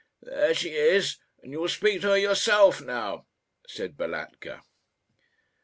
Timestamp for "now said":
2.81-3.95